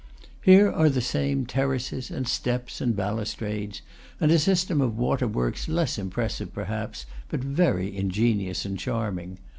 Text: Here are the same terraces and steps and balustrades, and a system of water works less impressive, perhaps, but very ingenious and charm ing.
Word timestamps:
Here 0.41 0.67
are 0.71 0.89
the 0.89 0.99
same 0.99 1.45
terraces 1.45 2.09
and 2.09 2.27
steps 2.27 2.81
and 2.81 2.95
balustrades, 2.95 3.83
and 4.19 4.31
a 4.31 4.39
system 4.39 4.81
of 4.81 4.97
water 4.97 5.27
works 5.27 5.67
less 5.69 5.99
impressive, 5.99 6.51
perhaps, 6.55 7.05
but 7.29 7.41
very 7.43 7.95
ingenious 7.95 8.65
and 8.65 8.79
charm 8.79 9.19
ing. 9.19 9.37